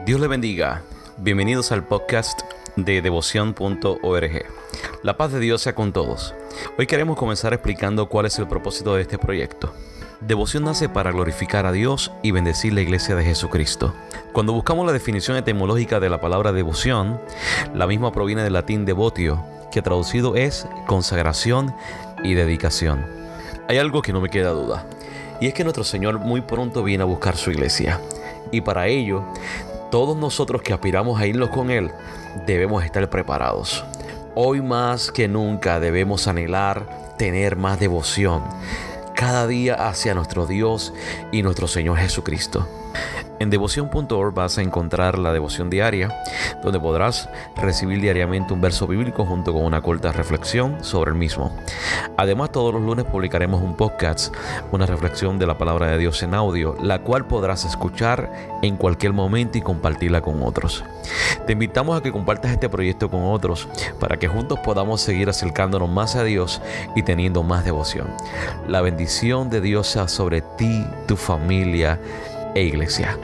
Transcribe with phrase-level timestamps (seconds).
[0.00, 0.82] Dios le bendiga.
[1.18, 2.40] Bienvenidos al podcast
[2.74, 4.44] de devoción.org.
[5.04, 6.34] La paz de Dios sea con todos.
[6.76, 9.72] Hoy queremos comenzar explicando cuál es el propósito de este proyecto.
[10.20, 13.94] Devoción nace para glorificar a Dios y bendecir la iglesia de Jesucristo.
[14.32, 17.20] Cuando buscamos la definición etimológica de la palabra devoción,
[17.72, 21.72] la misma proviene del latín devotio, que traducido es consagración
[22.24, 23.06] y dedicación.
[23.68, 24.84] Hay algo que no me queda duda,
[25.40, 28.00] y es que nuestro Señor muy pronto viene a buscar su iglesia.
[28.50, 29.24] Y para ello
[29.92, 31.90] todos nosotros que aspiramos a irnos con Él
[32.46, 33.84] debemos estar preparados.
[34.34, 38.42] Hoy más que nunca debemos anhelar tener más devoción
[39.14, 40.94] cada día hacia nuestro Dios
[41.30, 42.66] y nuestro Señor Jesucristo.
[43.42, 46.16] En devoción.org vas a encontrar la devoción diaria,
[46.62, 51.52] donde podrás recibir diariamente un verso bíblico junto con una corta reflexión sobre el mismo.
[52.16, 54.32] Además, todos los lunes publicaremos un podcast,
[54.70, 58.30] una reflexión de la palabra de Dios en audio, la cual podrás escuchar
[58.62, 60.84] en cualquier momento y compartirla con otros.
[61.44, 65.90] Te invitamos a que compartas este proyecto con otros para que juntos podamos seguir acercándonos
[65.90, 66.62] más a Dios
[66.94, 68.06] y teniendo más devoción.
[68.68, 71.98] La bendición de Dios sea sobre ti, tu familia
[72.54, 73.18] e iglesia.